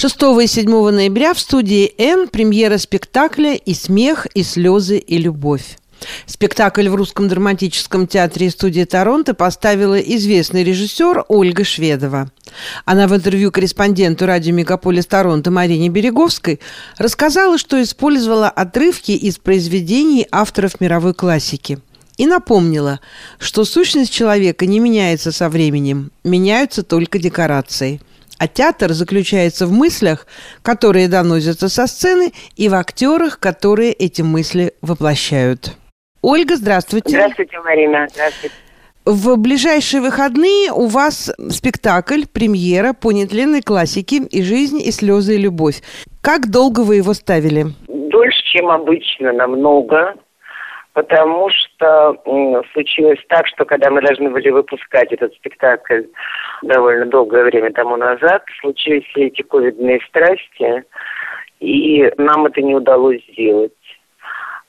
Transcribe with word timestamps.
6 0.00 0.14
и 0.44 0.46
7 0.46 0.90
ноября 0.90 1.34
в 1.34 1.40
студии 1.40 1.92
«Н» 1.98 2.28
премьера 2.28 2.78
спектакля 2.78 3.54
«И 3.54 3.74
смех, 3.74 4.28
и 4.32 4.44
слезы, 4.44 4.96
и 4.96 5.18
любовь». 5.18 5.76
Спектакль 6.24 6.88
в 6.88 6.94
Русском 6.94 7.26
драматическом 7.26 8.06
театре 8.06 8.46
и 8.46 8.50
студии 8.50 8.84
Торонто 8.84 9.34
поставила 9.34 9.98
известный 9.98 10.62
режиссер 10.62 11.24
Ольга 11.26 11.64
Шведова. 11.64 12.30
Она 12.84 13.08
в 13.08 13.16
интервью 13.16 13.50
корреспонденту 13.50 14.26
радио 14.26 14.54
«Мегаполис 14.54 15.04
Торонто» 15.04 15.50
Марине 15.50 15.88
Береговской 15.88 16.60
рассказала, 16.96 17.58
что 17.58 17.82
использовала 17.82 18.48
отрывки 18.48 19.10
из 19.10 19.38
произведений 19.38 20.28
авторов 20.30 20.80
мировой 20.80 21.12
классики. 21.12 21.80
И 22.18 22.28
напомнила, 22.28 23.00
что 23.40 23.64
сущность 23.64 24.12
человека 24.12 24.64
не 24.64 24.78
меняется 24.78 25.32
со 25.32 25.48
временем, 25.48 26.12
меняются 26.22 26.84
только 26.84 27.18
декорации– 27.18 28.00
а 28.38 28.48
театр 28.48 28.92
заключается 28.92 29.66
в 29.66 29.72
мыслях, 29.72 30.26
которые 30.62 31.08
доносятся 31.08 31.68
со 31.68 31.86
сцены, 31.86 32.32
и 32.56 32.68
в 32.68 32.74
актерах, 32.74 33.38
которые 33.38 33.92
эти 33.92 34.22
мысли 34.22 34.72
воплощают. 34.82 35.76
Ольга, 36.22 36.56
здравствуйте. 36.56 37.10
Здравствуйте, 37.10 37.60
Марина. 37.60 38.06
Здравствуйте. 38.10 38.54
В 39.04 39.36
ближайшие 39.36 40.02
выходные 40.02 40.70
у 40.70 40.86
вас 40.86 41.32
спектакль, 41.48 42.24
премьера 42.32 42.92
по 42.92 43.10
нетленной 43.10 43.62
классике 43.62 44.18
«И 44.30 44.42
жизнь, 44.42 44.80
и 44.80 44.90
слезы, 44.90 45.36
и 45.36 45.38
любовь». 45.38 45.80
Как 46.20 46.50
долго 46.50 46.80
вы 46.80 46.96
его 46.96 47.14
ставили? 47.14 47.66
Дольше, 47.88 48.42
чем 48.52 48.68
обычно, 48.68 49.32
намного 49.32 50.14
потому 50.98 51.48
что 51.50 52.16
случилось 52.72 53.20
так, 53.28 53.46
что 53.46 53.64
когда 53.64 53.88
мы 53.88 54.02
должны 54.02 54.30
были 54.30 54.50
выпускать 54.50 55.12
этот 55.12 55.32
спектакль 55.34 56.02
довольно 56.62 57.06
долгое 57.06 57.44
время 57.44 57.72
тому 57.72 57.96
назад, 57.96 58.44
случились 58.60 59.04
все 59.06 59.26
эти 59.26 59.42
ковидные 59.42 60.00
страсти, 60.08 60.84
и 61.60 62.12
нам 62.16 62.46
это 62.46 62.62
не 62.62 62.74
удалось 62.74 63.22
сделать. 63.32 63.72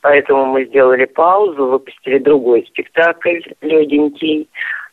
Поэтому 0.01 0.45
мы 0.45 0.65
сделали 0.65 1.05
паузу, 1.05 1.65
выпустили 1.65 2.19
другой 2.19 2.65
спектакль 2.69 3.39
легенький 3.61 4.49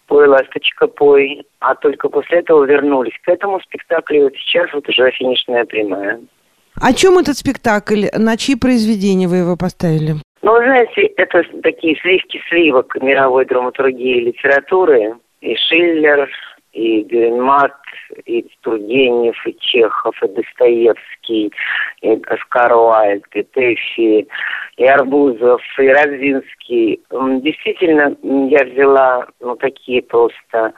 «Пой, 0.07 0.27
ласточка, 0.27 0.87
пой», 0.87 1.45
а 1.61 1.75
только 1.75 2.09
после 2.09 2.39
этого 2.39 2.65
вернулись 2.65 3.19
к 3.25 3.29
этому 3.29 3.61
спектаклю, 3.61 4.19
и 4.19 4.23
вот 4.25 4.35
сейчас 4.37 4.73
вот 4.73 4.89
уже 4.89 5.11
финишная 5.13 5.65
прямая. 5.65 6.21
О 6.81 6.93
чем 6.93 7.19
этот 7.19 7.37
спектакль? 7.37 8.07
На 8.17 8.37
чьи 8.37 8.55
произведения 8.55 9.27
вы 9.29 9.39
его 9.39 9.57
поставили? 9.57 10.15
Ну, 10.43 10.53
вы 10.53 10.59
знаете, 10.59 11.03
это 11.17 11.43
такие 11.63 11.97
сливки 12.01 12.41
сливок 12.49 12.95
мировой 13.01 13.47
драматургии 13.47 14.19
и 14.19 14.25
литературы. 14.27 15.15
И 15.41 15.57
Шиллер, 15.57 16.29
и 16.77 17.03
Гюренмат, 17.05 17.75
и 18.27 18.47
Тургенев, 18.61 19.35
и 19.47 19.57
Чехов, 19.59 20.15
и 20.23 20.29
Достоевский, 20.29 21.51
и 22.03 22.23
Оскар 22.27 22.73
Уайльд, 22.73 23.25
и 23.33 23.43
Тэфи, 23.43 24.29
и 24.77 24.85
Арбузов, 24.85 25.63
и 25.79 25.89
Радзинский. 25.89 27.01
Действительно, 27.41 28.15
я 28.51 28.65
взяла 28.67 29.27
ну, 29.41 29.57
такие 29.57 30.03
просто 30.03 30.75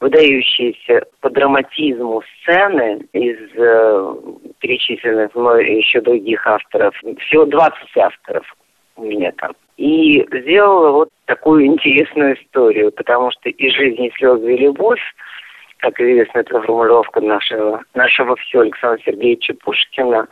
выдающиеся 0.00 1.04
по 1.20 1.28
драматизму 1.28 2.22
сцены 2.40 3.06
из 3.12 3.38
э, 3.56 4.14
перечисленных 4.58 5.34
мной 5.34 5.76
еще 5.76 6.00
других 6.00 6.46
авторов. 6.46 6.94
Всего 7.26 7.44
20 7.44 7.96
авторов 7.98 8.56
у 8.96 9.04
меня 9.04 9.32
там. 9.32 9.52
И 9.76 10.26
сделала 10.32 10.90
вот 10.92 11.08
такую 11.26 11.66
интересную 11.66 12.36
историю, 12.36 12.90
потому 12.92 13.30
что 13.32 13.48
и 13.48 13.70
жизнь, 13.70 14.02
и 14.02 14.12
слезы, 14.16 14.54
и 14.54 14.58
любовь, 14.58 15.00
как 15.82 16.00
известно, 16.00 16.38
это 16.38 16.60
формулировка 16.62 17.20
нашего, 17.20 17.82
нашего 17.94 18.36
все 18.36 18.60
Александра 18.60 19.02
Сергеевича 19.04 19.54
Пушкина, 19.64 20.28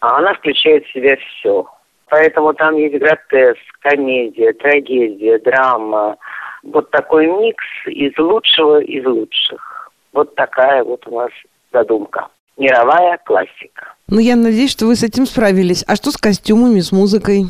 а 0.00 0.18
она 0.18 0.34
включает 0.34 0.84
в 0.84 0.92
себя 0.92 1.16
все. 1.16 1.66
Поэтому 2.10 2.52
там 2.52 2.76
есть 2.76 2.98
гротеск, 2.98 3.62
комедия, 3.80 4.52
трагедия, 4.52 5.38
драма. 5.38 6.16
Вот 6.62 6.90
такой 6.90 7.26
микс 7.26 7.64
из 7.86 8.16
лучшего 8.18 8.82
из 8.82 9.04
лучших. 9.06 9.90
Вот 10.12 10.34
такая 10.34 10.84
вот 10.84 11.06
у 11.08 11.18
нас 11.18 11.30
задумка. 11.72 12.28
Мировая 12.58 13.18
классика. 13.24 13.94
Ну, 14.08 14.18
я 14.18 14.36
надеюсь, 14.36 14.70
что 14.70 14.84
вы 14.84 14.96
с 14.96 15.02
этим 15.02 15.24
справились. 15.24 15.82
А 15.88 15.96
что 15.96 16.10
с 16.10 16.18
костюмами, 16.18 16.80
с 16.80 16.92
музыкой? 16.92 17.44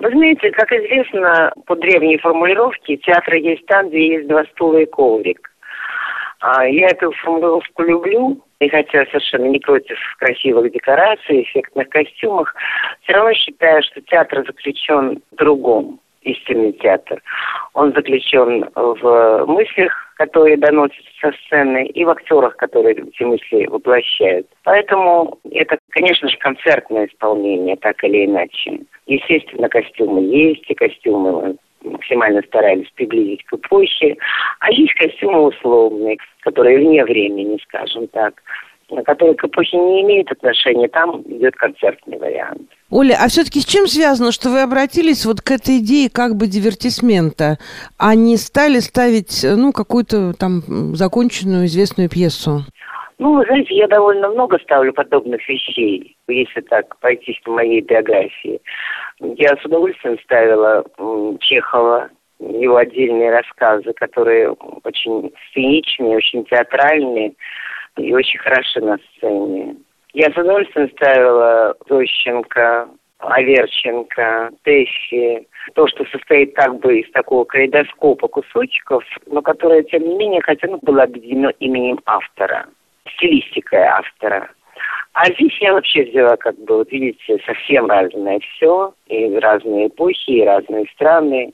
Вы 0.00 0.10
знаете, 0.10 0.50
как 0.50 0.72
известно, 0.72 1.52
по 1.64 1.76
древней 1.76 2.18
формулировке, 2.18 2.96
театр 2.96 3.34
есть 3.34 3.64
там, 3.66 3.88
где 3.88 4.16
есть 4.16 4.28
два 4.28 4.44
стула 4.46 4.78
и 4.78 4.86
коврик. 4.86 5.48
А 6.48 6.64
я 6.64 6.86
эту 6.86 7.10
формулировку 7.10 7.82
люблю, 7.82 8.40
и 8.60 8.68
хотя 8.68 9.04
совершенно 9.06 9.46
не 9.46 9.58
против 9.58 9.98
красивых 10.20 10.70
декораций, 10.70 11.42
эффектных 11.42 11.88
костюмах, 11.88 12.54
все 13.02 13.14
равно 13.14 13.32
считаю, 13.32 13.82
что 13.82 14.00
театр 14.02 14.44
заключен 14.46 15.20
в 15.32 15.34
другом, 15.34 15.98
истинный 16.22 16.70
театр. 16.74 17.20
Он 17.74 17.92
заключен 17.92 18.64
в 18.76 19.44
мыслях 19.46 20.06
которые 20.16 20.56
доносятся 20.56 21.10
со 21.20 21.32
сцены, 21.32 21.86
и 21.88 22.04
в 22.04 22.08
актерах, 22.08 22.56
которые 22.56 22.94
эти 22.94 23.22
мысли 23.22 23.66
воплощают. 23.66 24.46
Поэтому 24.64 25.38
это, 25.50 25.78
конечно 25.90 26.28
же, 26.28 26.38
концертное 26.38 27.06
исполнение, 27.06 27.76
так 27.76 28.02
или 28.02 28.24
иначе. 28.24 28.80
Естественно, 29.06 29.68
костюмы 29.68 30.22
есть, 30.22 30.64
и 30.70 30.74
костюмы 30.74 31.56
максимально 32.06 32.42
старались 32.46 32.88
приблизить 32.94 33.44
к 33.44 33.54
эпохе. 33.54 34.16
А 34.60 34.70
есть 34.70 34.94
костюмы 34.94 35.48
условные, 35.48 36.18
которые 36.40 36.78
вне 36.78 37.04
времени, 37.04 37.58
скажем 37.68 38.06
так 38.08 38.34
которые 39.04 39.34
к 39.34 39.42
эпохе 39.42 39.76
не 39.76 40.02
имеют 40.02 40.30
отношения, 40.30 40.86
там 40.86 41.20
идет 41.22 41.56
концертный 41.56 42.18
вариант. 42.18 42.70
Оля, 42.88 43.18
а 43.20 43.26
все-таки 43.26 43.60
с 43.60 43.64
чем 43.64 43.88
связано, 43.88 44.30
что 44.30 44.48
вы 44.48 44.62
обратились 44.62 45.26
вот 45.26 45.40
к 45.40 45.50
этой 45.50 45.78
идее 45.78 46.08
как 46.08 46.36
бы 46.36 46.46
дивертисмента, 46.46 47.58
а 47.98 48.14
не 48.14 48.36
стали 48.36 48.78
ставить, 48.78 49.42
ну, 49.42 49.72
какую-то 49.72 50.34
там 50.34 50.94
законченную 50.94 51.66
известную 51.66 52.08
пьесу? 52.08 52.64
Ну, 53.18 53.36
вы 53.36 53.44
знаете, 53.46 53.74
я 53.74 53.88
довольно 53.88 54.28
много 54.28 54.58
ставлю 54.58 54.92
подобных 54.92 55.48
вещей, 55.48 56.16
если 56.28 56.60
так 56.60 56.98
пойти 56.98 57.38
по 57.44 57.52
моей 57.52 57.80
биографии. 57.80 58.60
Я 59.20 59.56
с 59.56 59.64
удовольствием 59.64 60.18
ставила 60.20 60.84
Чехова, 61.40 62.10
его 62.38 62.76
отдельные 62.76 63.30
рассказы, 63.30 63.92
которые 63.94 64.50
очень 64.84 65.32
сценичные, 65.48 66.16
очень 66.16 66.44
театральные 66.44 67.32
и 67.96 68.14
очень 68.14 68.38
хороши 68.38 68.80
на 68.80 68.98
сцене. 68.98 69.76
Я 70.12 70.30
с 70.30 70.36
удовольствием 70.36 70.90
ставила 70.90 71.74
Зощенко, 71.88 72.88
Аверченко, 73.18 74.50
Тэффи. 74.62 75.48
То, 75.74 75.86
что 75.86 76.04
состоит 76.06 76.54
как 76.54 76.78
бы 76.80 77.00
из 77.00 77.10
такого 77.12 77.44
калейдоскопа 77.44 78.28
кусочков, 78.28 79.04
но 79.26 79.40
которое, 79.40 79.82
тем 79.84 80.06
не 80.06 80.16
менее, 80.16 80.42
хотя 80.42 80.68
бы 80.68 80.78
было 80.82 81.04
объединено 81.04 81.48
именем 81.58 81.98
автора, 82.04 82.66
стилистикой 83.16 83.82
автора. 83.82 84.50
А 85.12 85.26
здесь 85.32 85.56
я 85.60 85.72
вообще 85.72 86.04
взяла, 86.04 86.36
как 86.36 86.56
бы, 86.58 86.76
вот 86.76 86.92
видите, 86.92 87.38
совсем 87.46 87.86
разное 87.86 88.38
все, 88.40 88.92
и 89.06 89.34
разные 89.38 89.88
эпохи, 89.88 90.30
и 90.30 90.44
разные 90.44 90.86
страны. 90.94 91.52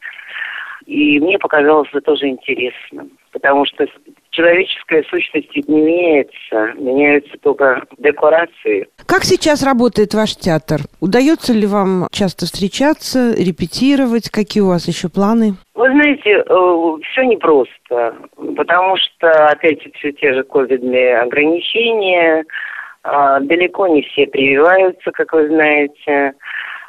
И 0.87 1.21
мне 1.21 1.39
показалось 1.39 1.89
это 1.91 2.01
тоже 2.01 2.29
интересно, 2.29 3.07
потому 3.33 3.65
что 3.67 3.87
человеческая 4.31 5.03
сущность 5.05 5.55
не 5.69 5.81
меняется, 5.81 6.75
меняются 6.79 7.37
только 7.43 7.83
декорации. 7.99 8.87
Как 9.07 9.25
сейчас 9.25 9.63
работает 9.63 10.15
ваш 10.15 10.37
театр? 10.37 10.81
Удается 11.01 11.53
ли 11.53 11.67
вам 11.67 12.07
часто 12.13 12.47
встречаться, 12.47 13.35
репетировать? 13.37 14.31
Какие 14.31 14.63
у 14.63 14.69
вас 14.69 14.87
еще 14.87 15.09
планы? 15.09 15.55
Вы 15.75 15.91
знаете, 15.91 16.45
э, 16.47 16.99
все 17.11 17.23
непросто, 17.23 18.15
потому 18.57 18.97
что 18.97 19.31
опять 19.49 19.81
все 19.97 20.13
те 20.13 20.35
же 20.35 20.45
ковидные 20.45 21.19
ограничения, 21.19 22.45
а, 23.03 23.41
далеко 23.41 23.89
не 23.89 24.03
все 24.03 24.27
прививаются, 24.27 25.11
как 25.11 25.33
вы 25.33 25.49
знаете. 25.49 26.35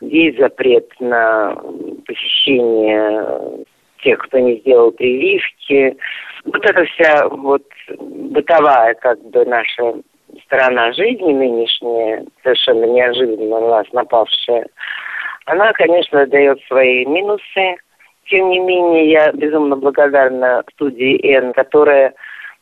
Есть 0.01 0.37
запрет 0.37 0.87
на 0.99 1.55
посещение 2.05 3.65
тех, 4.03 4.19
кто 4.19 4.39
не 4.39 4.59
сделал 4.59 4.91
прививки. 4.91 5.97
Вот 6.45 6.65
эта 6.65 6.85
вся 6.85 7.27
вот 7.29 7.63
бытовая 7.97 8.93
как 8.95 9.21
бы 9.29 9.45
наша 9.45 9.95
сторона 10.45 10.91
жизни 10.93 11.33
нынешняя, 11.33 12.25
совершенно 12.43 12.85
неожиданно 12.85 13.59
на 13.59 13.67
нас 13.67 13.87
напавшая, 13.93 14.67
она, 15.45 15.73
конечно, 15.73 16.25
дает 16.27 16.59
свои 16.67 17.05
минусы. 17.05 17.75
Тем 18.29 18.49
не 18.49 18.59
менее, 18.59 19.11
я 19.11 19.31
безумно 19.33 19.75
благодарна 19.75 20.63
студии 20.73 21.19
«Н», 21.35 21.53
которая 21.53 22.13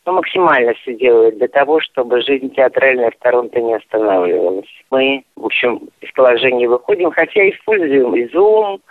ну, 0.06 0.14
максимально 0.14 0.74
все 0.74 0.96
делает 0.96 1.38
для 1.38 1.48
того, 1.48 1.80
чтобы 1.80 2.22
жизнь 2.22 2.50
театральная 2.56 3.12
в 3.12 3.18
Торонто 3.18 3.60
не 3.62 3.76
останавливалась. 3.76 4.70
Мы, 4.90 5.24
в 5.36 5.46
общем, 5.46 5.90
из 6.02 6.12
положения 6.14 6.68
выходим, 6.68 7.12
хотя 7.12 7.48
используем 7.50 8.16
и 8.16 8.26
Zoom, 8.34 8.82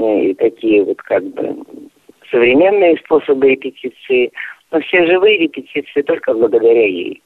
и 0.00 0.34
такие 0.34 0.84
вот 0.84 1.00
как 1.02 1.22
бы 1.22 1.56
современные 2.32 2.96
способы 2.96 3.50
репетиции, 3.50 4.32
но 4.72 4.80
все 4.80 5.06
живые 5.06 5.38
репетиции 5.38 6.02
только 6.02 6.34
благодаря 6.34 6.86
ей. 6.86 7.22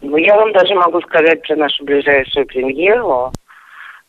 Ну, 0.00 0.16
я 0.16 0.36
вам 0.36 0.52
даже 0.52 0.74
могу 0.74 1.00
сказать 1.02 1.42
про 1.42 1.56
нашу 1.56 1.84
ближайшую 1.84 2.46
премьеру. 2.46 3.32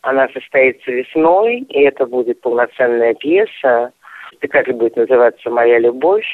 Она 0.01 0.29
состоится 0.29 0.89
весной, 0.89 1.59
и 1.69 1.81
это 1.81 2.05
будет 2.05 2.39
полноценная 2.39 3.13
пьеса. 3.15 3.91
Спектакль 4.35 4.71
будет 4.71 4.95
называться 4.95 5.49
«Моя 5.49 5.79
любовь». 5.79 6.25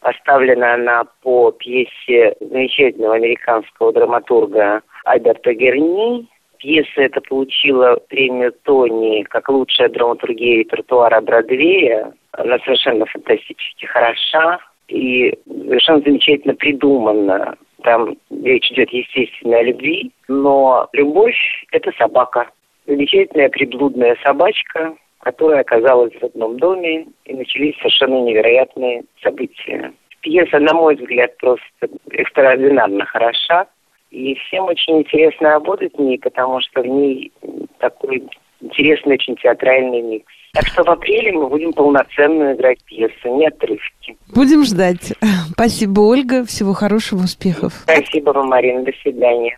Поставлена 0.00 0.74
она 0.74 1.04
по 1.22 1.50
пьесе 1.52 2.34
замечательного 2.40 3.16
американского 3.16 3.92
драматурга 3.92 4.80
Альберта 5.04 5.52
Герни. 5.52 6.26
Пьеса 6.60 7.02
эта 7.02 7.20
получила 7.22 7.96
премию 8.08 8.52
Тони 8.64 9.22
как 9.22 9.48
лучшая 9.48 9.88
драматургия 9.88 10.58
репертуара 10.58 11.20
Бродвея. 11.20 12.12
Она 12.32 12.58
совершенно 12.58 13.06
фантастически 13.06 13.86
хороша 13.86 14.58
и 14.88 15.38
совершенно 15.46 16.00
замечательно 16.00 16.54
придумана. 16.54 17.56
Там 17.82 18.16
речь 18.42 18.70
идет, 18.70 18.90
естественно, 18.90 19.58
о 19.58 19.62
любви, 19.62 20.12
но 20.28 20.88
любовь– 20.92 21.64
это 21.72 21.92
собака. 21.92 22.50
Замечательная 22.86 23.48
приблудная 23.48 24.16
собачка, 24.22 24.94
которая 25.20 25.60
оказалась 25.60 26.12
в 26.12 26.24
одном 26.24 26.58
доме, 26.58 27.06
и 27.24 27.34
начались 27.34 27.76
совершенно 27.78 28.22
невероятные 28.22 29.04
события. 29.22 29.92
Пьеса, 30.20 30.58
на 30.58 30.74
мой 30.74 30.96
взгляд, 30.96 31.36
просто 31.38 31.64
экстраординарно 32.10 33.06
хороша. 33.06 33.66
И 34.10 34.34
всем 34.34 34.64
очень 34.64 34.98
интересно 34.98 35.50
работать 35.50 35.94
в 35.94 36.00
ней, 36.00 36.18
потому 36.18 36.60
что 36.60 36.82
в 36.82 36.86
ней 36.86 37.32
такой 37.78 38.24
интересный 38.60 39.14
очень 39.14 39.36
театральный 39.36 40.02
микс. 40.02 40.32
Так 40.52 40.66
что 40.66 40.82
в 40.82 40.88
апреле 40.88 41.32
мы 41.32 41.48
будем 41.48 41.72
полноценно 41.72 42.54
играть 42.54 42.82
пьесу, 42.84 43.36
не 43.36 43.46
отрывки. 43.46 44.16
Будем 44.34 44.64
ждать. 44.64 45.12
Спасибо, 45.52 46.00
Ольга. 46.00 46.44
Всего 46.44 46.72
хорошего, 46.72 47.20
успехов. 47.20 47.72
Спасибо 47.84 48.30
вам, 48.30 48.48
Марина. 48.48 48.82
До 48.82 48.92
свидания. 49.02 49.56